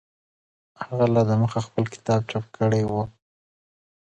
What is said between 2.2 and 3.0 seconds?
چاپ کړی و.